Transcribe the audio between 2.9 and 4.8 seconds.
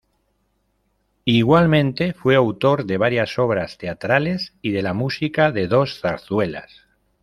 varias obras teatrales y